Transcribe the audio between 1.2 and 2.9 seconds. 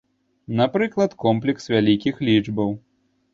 комплекс вялікіх лічбаў.